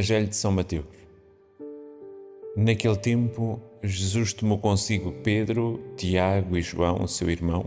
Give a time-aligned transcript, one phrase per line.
[0.00, 0.86] Evangelho de São Mateus.
[2.56, 7.66] Naquele tempo, Jesus tomou consigo Pedro, Tiago e João, seu irmão,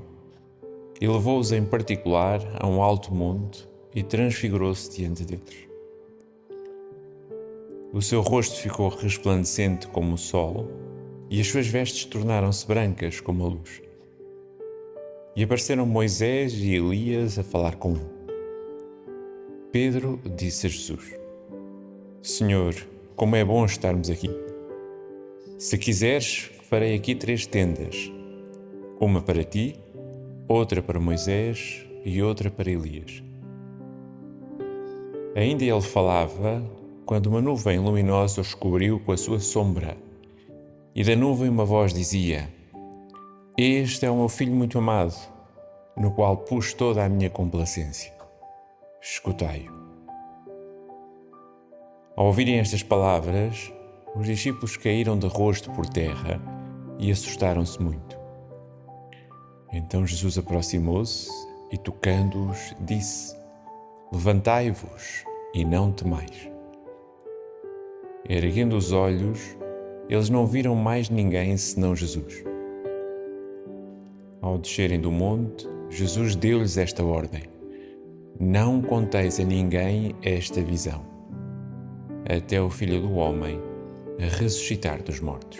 [1.00, 5.68] e levou-os em particular a um alto monte e transfigurou-se diante deles.
[7.94, 10.72] O seu rosto ficou resplandecente como o sol,
[11.30, 13.80] e as suas vestes tornaram-se brancas como a luz.
[15.36, 18.14] E apareceram Moisés e Elias a falar com ele.
[19.72, 21.23] Pedro disse a Jesus:
[22.24, 22.74] Senhor,
[23.18, 24.30] como é bom estarmos aqui.
[25.60, 28.10] Se quiseres, farei aqui três tendas:
[28.98, 29.76] uma para ti,
[30.48, 33.22] outra para Moisés e outra para Elias.
[35.36, 36.64] Ainda ele falava
[37.06, 39.98] quando uma nuvem luminosa os cobriu com a sua sombra,
[40.96, 42.48] e da nuvem uma voz dizia:
[43.58, 45.14] Este é o meu filho muito amado,
[45.98, 48.14] no qual pus toda a minha complacência
[49.04, 49.83] escutai-o.
[52.16, 53.74] Ao ouvirem estas palavras,
[54.16, 56.40] os discípulos caíram de rosto por terra
[57.00, 58.18] e assustaram-se muito.
[59.72, 61.30] Então Jesus aproximou-se
[61.72, 63.36] e, tocando-os, disse:
[64.12, 66.50] Levantai-vos e não temais.
[68.30, 69.58] Erguendo os olhos,
[70.08, 72.44] eles não viram mais ninguém senão Jesus.
[74.40, 77.54] Ao descerem do monte, Jesus deu-lhes esta ordem:
[78.40, 81.06] não conteis a ninguém esta visão,
[82.30, 83.60] até o Filho do Homem
[84.18, 85.60] ressuscitar dos mortos.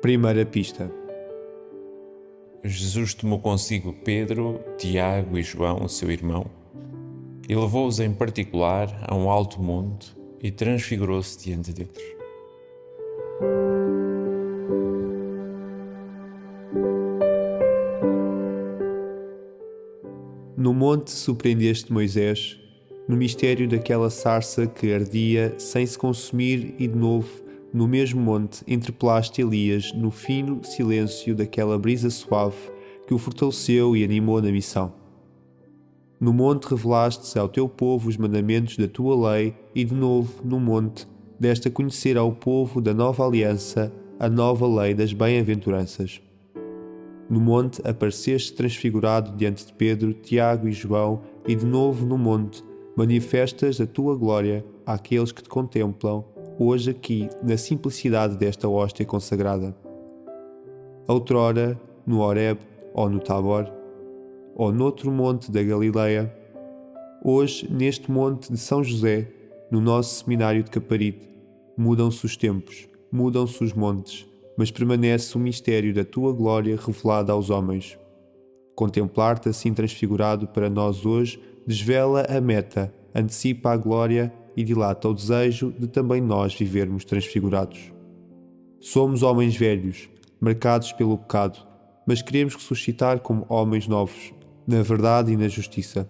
[0.00, 1.01] Primeira pista.
[2.64, 6.46] Jesus tomou consigo Pedro, Tiago e João, seu irmão,
[7.48, 12.16] e levou-os em particular a um alto monte e transfigurou-se diante deles.
[20.56, 22.60] No monte surpreendeste Moisés,
[23.08, 28.62] no mistério daquela sarça que ardia sem se consumir e de novo no mesmo monte
[28.66, 32.70] entrepelaste Elias no fino silêncio daquela brisa suave
[33.06, 34.92] que o fortaleceu e animou na missão.
[36.20, 40.60] No monte revelaste ao teu povo os mandamentos da tua lei e de novo no
[40.60, 41.08] monte
[41.40, 46.20] deste a conhecer ao povo da nova aliança a nova lei das bem-aventuranças.
[47.28, 52.62] No monte apareceste transfigurado diante de Pedro, Tiago e João e de novo no monte
[52.94, 56.31] manifestas a tua glória àqueles que te contemplam
[56.64, 59.74] hoje aqui na simplicidade desta hóstia consagrada.
[61.08, 62.60] Outrora, no Horeb
[62.94, 63.70] ou no Tabor,
[64.54, 66.32] ou noutro monte da Galileia,
[67.24, 69.28] hoje neste monte de São José,
[69.70, 71.28] no nosso seminário de Caparite,
[71.76, 77.50] mudam-se os tempos, mudam-se os montes, mas permanece o mistério da tua glória revelada aos
[77.50, 77.98] homens.
[78.76, 85.14] Contemplar-te assim transfigurado para nós hoje desvela a meta, antecipa a glória e dilata o
[85.14, 87.92] desejo de também nós vivermos transfigurados.
[88.80, 90.08] Somos homens velhos,
[90.40, 91.64] marcados pelo pecado,
[92.06, 94.32] mas queremos ressuscitar como homens novos,
[94.66, 96.08] na verdade e na justiça.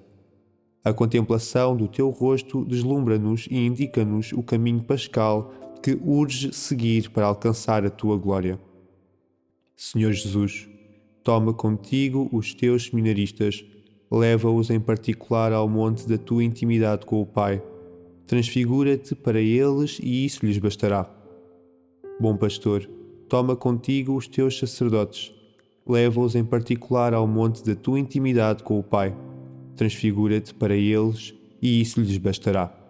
[0.84, 5.52] A contemplação do teu rosto deslumbra-nos e indica-nos o caminho pascal
[5.82, 8.58] que urge seguir para alcançar a tua glória.
[9.76, 10.68] Senhor Jesus,
[11.22, 13.64] toma contigo os teus seminaristas,
[14.10, 17.62] leva-os em particular ao monte da tua intimidade com o Pai
[18.26, 21.08] transfigura-te para eles e isso lhes bastará.
[22.20, 22.88] Bom pastor,
[23.28, 25.32] toma contigo os teus sacerdotes,
[25.86, 29.16] leva-os em particular ao monte da tua intimidade com o Pai,
[29.76, 32.81] transfigura-te para eles e isso lhes bastará.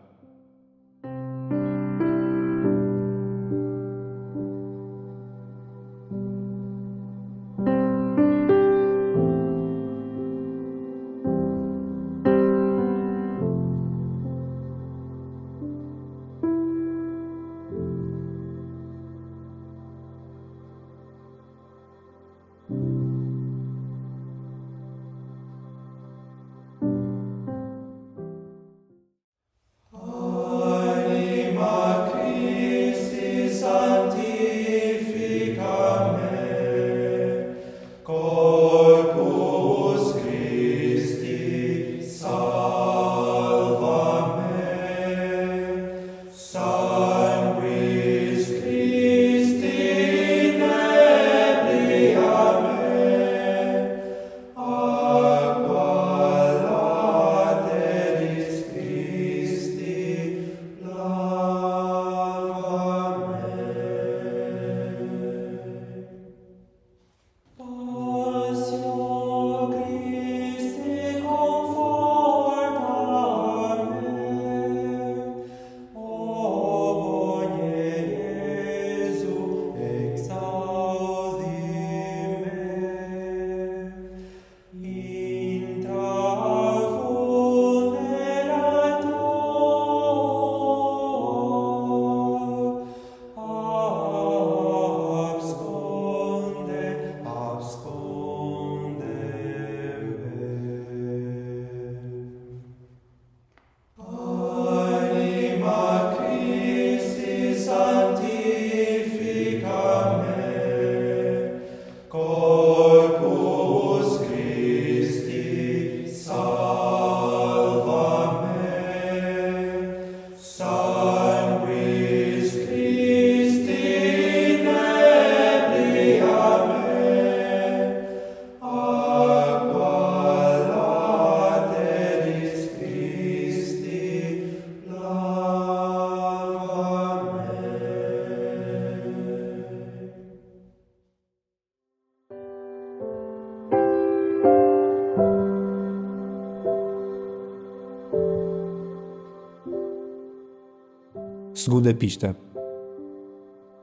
[151.64, 152.36] Segunda pista.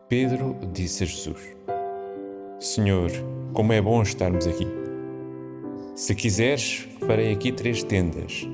[0.09, 1.55] Pedro disse a Jesus:
[2.59, 3.09] Senhor,
[3.53, 4.67] como é bom estarmos aqui.
[5.95, 8.45] Se quiseres, farei aqui três tendas: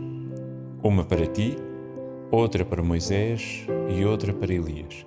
[0.84, 1.58] uma para ti,
[2.30, 5.04] outra para Moisés e outra para Elias.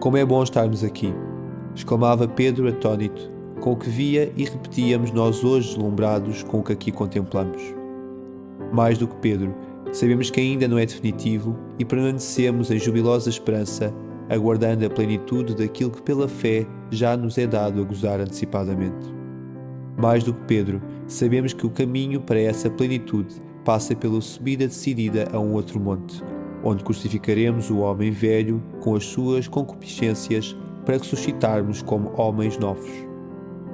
[0.00, 1.12] Como é bom estarmos aqui!
[1.74, 6.72] exclamava Pedro atônito, com o que via e repetíamos nós hoje deslumbrados com o que
[6.72, 7.62] aqui contemplamos.
[8.72, 9.54] Mais do que Pedro,
[9.92, 13.92] sabemos que ainda não é definitivo e permanecemos em jubilosa esperança,
[14.28, 19.14] aguardando a plenitude daquilo que pela fé já nos é dado a gozar antecipadamente.
[19.96, 25.28] Mais do que Pedro, sabemos que o caminho para essa plenitude passa pela subida decidida
[25.32, 26.22] a um outro monte,
[26.62, 33.15] onde crucificaremos o homem velho com as suas concupiscências para ressuscitarmos como homens novos.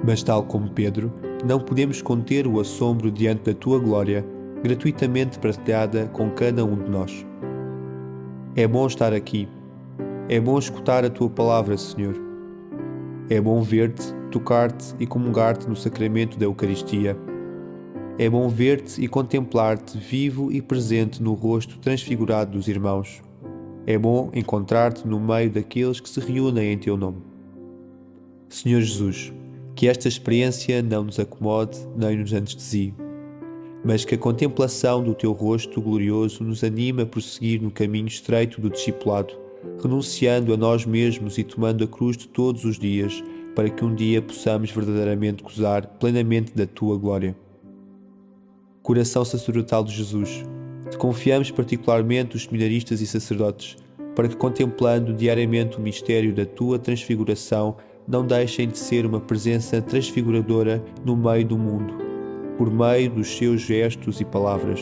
[0.03, 1.11] Mas, tal como Pedro,
[1.45, 4.25] não podemos conter o assombro diante da tua glória,
[4.63, 7.25] gratuitamente partilhada com cada um de nós.
[8.55, 9.47] É bom estar aqui.
[10.29, 12.15] É bom escutar a tua palavra, Senhor.
[13.29, 17.17] É bom ver-te, tocar-te e comungar-te no sacramento da Eucaristia
[18.17, 23.23] é bom ver-te e contemplar-te vivo e presente no rosto transfigurado dos irmãos.
[23.87, 27.23] É bom encontrar-te no meio daqueles que se reúnem em teu nome.
[28.49, 29.33] Senhor Jesus,
[29.75, 32.93] que esta experiência não nos acomode nem nos anestesie,
[33.83, 38.61] mas que a contemplação do teu rosto glorioso nos anime a prosseguir no caminho estreito
[38.61, 39.33] do discipulado,
[39.81, 43.23] renunciando a nós mesmos e tomando a cruz de todos os dias,
[43.55, 47.35] para que um dia possamos verdadeiramente gozar plenamente da tua glória
[48.83, 50.43] coração sacerdotal de Jesus.
[50.91, 53.77] Te confiamos particularmente os seminaristas e sacerdotes,
[54.13, 59.81] para que, contemplando diariamente o mistério da tua transfiguração, não deixem de ser uma presença
[59.81, 61.93] transfiguradora no meio do mundo,
[62.57, 64.79] por meio dos seus gestos e palavras.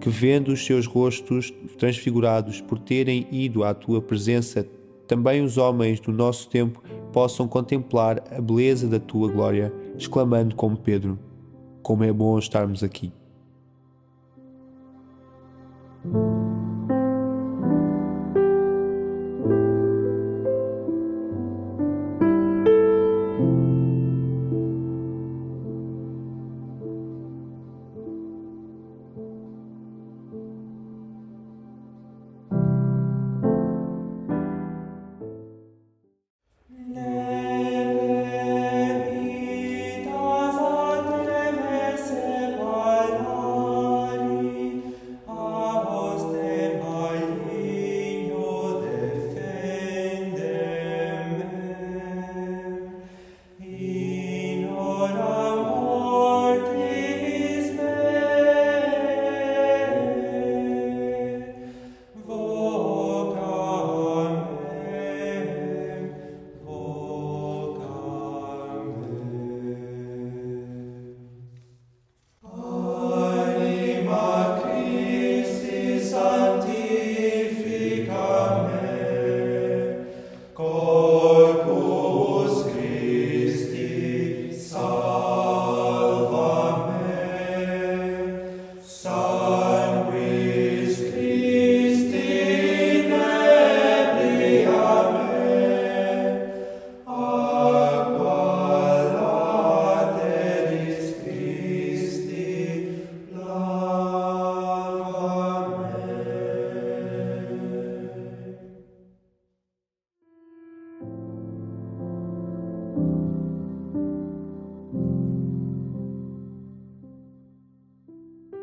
[0.00, 4.66] Que, vendo os seus rostos transfigurados por terem ido à tua presença,
[5.06, 6.82] também os homens do nosso tempo
[7.12, 11.18] possam contemplar a beleza da tua glória, exclamando como Pedro
[11.82, 13.12] como é bom estarmos aqui.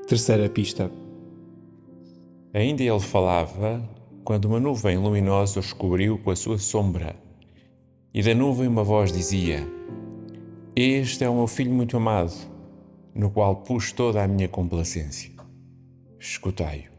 [0.08, 0.90] Terceira pista.
[2.54, 3.84] Ainda ele falava
[4.24, 7.14] quando uma nuvem luminosa os cobriu com a sua sombra.
[8.14, 9.68] E da nuvem uma voz dizia:
[10.74, 12.32] Este é o meu filho muito amado,
[13.14, 15.30] no qual pus toda a minha complacência.
[16.18, 16.90] Escutai-o.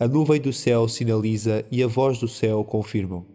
[0.00, 3.29] A nuvem do céu sinaliza e a voz do céu confirmam.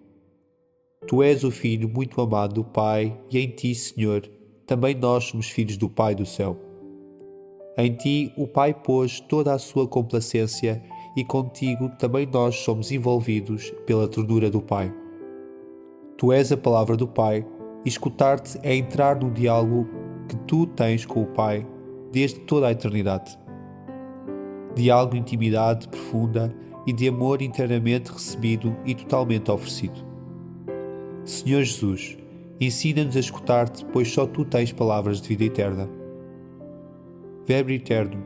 [1.08, 4.28] Tu és o Filho muito amado do Pai, e em ti, Senhor,
[4.66, 6.58] também nós somos filhos do Pai do céu.
[7.78, 10.82] Em ti o Pai pôs toda a sua complacência,
[11.16, 14.92] e contigo também nós somos envolvidos pela ternura do Pai.
[16.18, 17.46] Tu és a palavra do Pai,
[17.86, 19.88] e escutar-te é entrar no diálogo
[20.28, 21.68] que tu tens com o Pai
[22.12, 23.38] desde toda a eternidade.
[24.74, 26.52] Diálogo de intimidade profunda
[26.88, 30.15] e de amor internamente recebido e totalmente oferecido.
[31.26, 32.16] Senhor Jesus,
[32.62, 35.90] ensina-nos a escutar-te, pois só tu tens palavras de vida eterna.
[37.48, 38.24] Verbo eterno,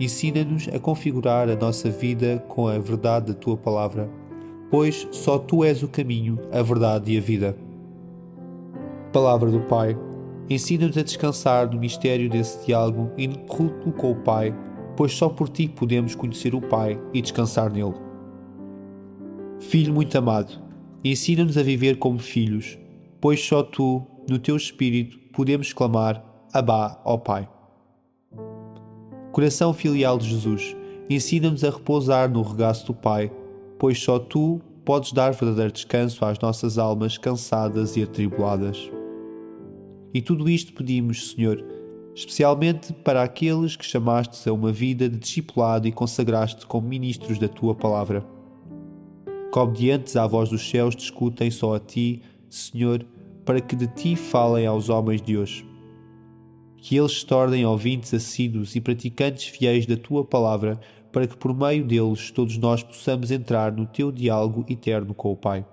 [0.00, 4.10] ensina-nos a configurar a nossa vida com a verdade da tua palavra,
[4.70, 7.54] pois só tu és o caminho, a verdade e a vida.
[9.12, 9.94] Palavra do Pai,
[10.48, 14.56] ensina-nos a descansar no mistério desse diálogo ininterrupto com o Pai,
[14.96, 17.94] pois só por ti podemos conhecer o Pai e descansar nele.
[19.58, 20.69] Filho muito amado,
[21.04, 22.78] ensina-nos a viver como filhos,
[23.20, 27.48] pois só tu, no teu espírito, podemos clamar: Abá, ó Pai.
[29.32, 30.76] Coração filial de Jesus,
[31.08, 33.30] ensina-nos a repousar no regaço do Pai,
[33.78, 38.90] pois só tu podes dar verdadeiro descanso às nossas almas cansadas e atribuladas.
[40.12, 41.64] E tudo isto pedimos, Senhor,
[42.14, 47.46] especialmente para aqueles que chamastes a uma vida de discipulado e consagraste como ministros da
[47.46, 48.24] tua palavra.
[49.52, 53.04] Que obedientes à voz dos céus te escutem só a ti, Senhor,
[53.44, 55.70] para que de ti falem aos homens de hoje
[56.80, 60.80] que eles se tornem ouvintes assíduos e praticantes fiéis da tua palavra,
[61.12, 65.36] para que por meio deles todos nós possamos entrar no teu diálogo eterno com o
[65.36, 65.64] Pai.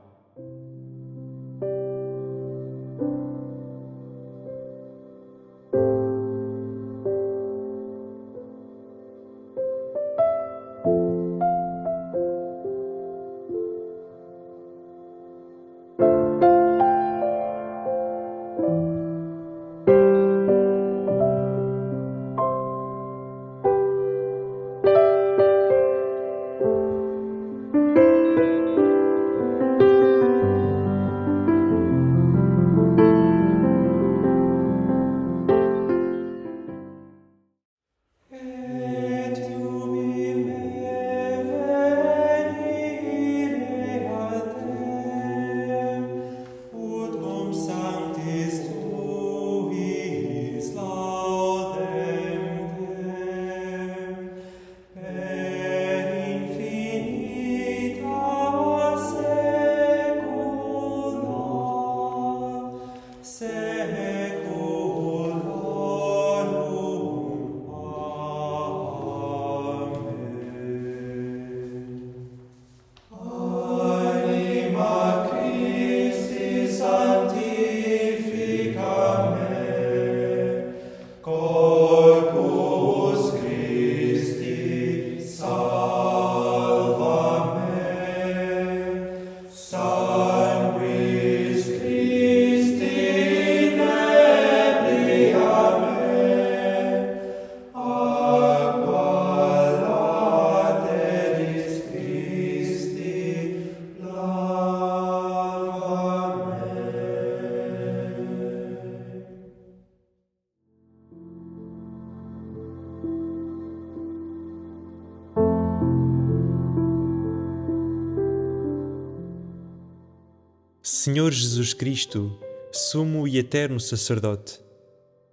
[120.89, 122.39] Senhor Jesus Cristo,
[122.71, 124.57] sumo e eterno sacerdote,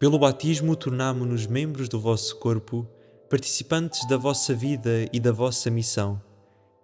[0.01, 2.85] pelo batismo tornamo-nos membros do vosso corpo,
[3.31, 6.21] participantes da vossa vida e da vossa missão,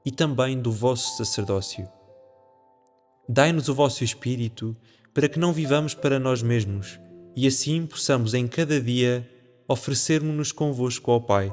[0.06, 1.88] e também do vosso sacerdócio.
[3.28, 4.76] Dai-nos o vosso Espírito,
[5.12, 7.00] para que não vivamos para nós mesmos,
[7.34, 9.28] e assim possamos em cada dia
[9.66, 11.52] oferecermos-nos convosco ao Pai,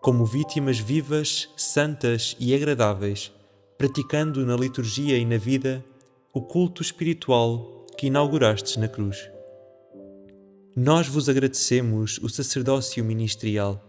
[0.00, 3.32] como vítimas vivas, santas e agradáveis,
[3.76, 5.84] praticando na liturgia e na vida
[6.36, 9.30] o culto espiritual que inaugurastes na cruz.
[10.76, 13.82] Nós vos agradecemos o sacerdócio ministerial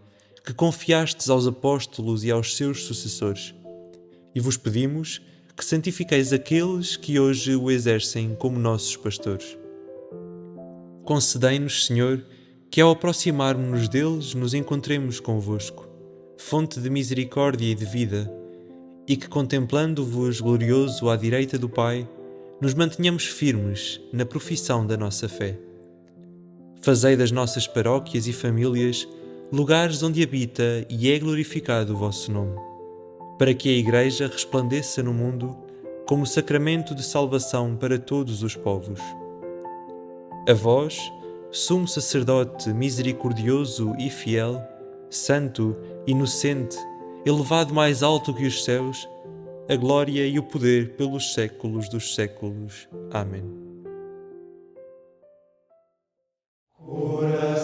[0.46, 3.54] que confiastes aos apóstolos e aos seus sucessores,
[4.34, 5.22] e vos pedimos
[5.58, 9.58] que santifiqueis aqueles que hoje o exercem como nossos pastores.
[11.04, 12.26] Concedei-nos, Senhor,
[12.72, 15.86] que ao aproximarmos-nos deles nos encontremos convosco,
[16.38, 18.34] fonte de misericórdia e de vida,
[19.06, 22.08] e que contemplando-vos glorioso à direita do Pai,
[22.60, 25.58] nos mantenhamos firmes na profissão da nossa fé.
[26.82, 29.08] Fazei das nossas paróquias e famílias
[29.52, 32.60] lugares onde habita e é glorificado o vosso nome,
[33.38, 35.56] para que a Igreja resplandeça no mundo
[36.06, 39.00] como sacramento de salvação para todos os povos.
[40.50, 41.00] A vós,
[41.52, 44.62] sumo sacerdote misericordioso e fiel,
[45.10, 45.76] santo,
[46.08, 46.78] inocente,
[47.26, 49.08] elevado mais alto que os céus,
[49.70, 52.88] a glória e o poder pelos séculos dos séculos.
[53.12, 53.44] Amém.
[56.80, 57.57] Ora.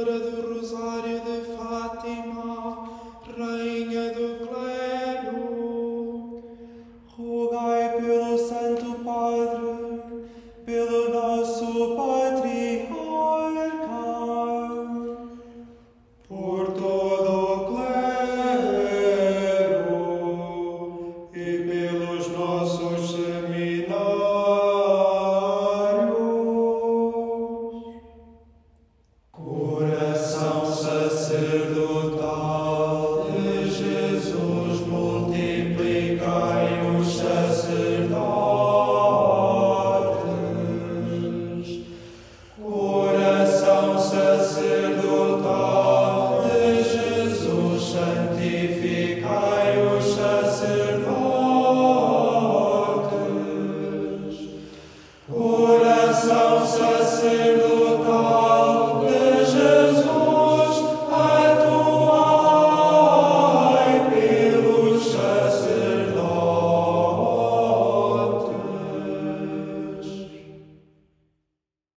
[0.00, 2.88] Signora del Rosario de Fatima,
[3.36, 3.69] Reina